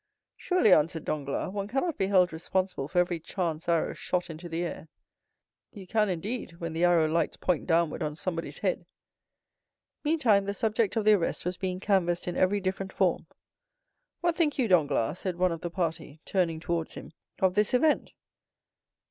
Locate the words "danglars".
1.05-1.53, 14.67-15.19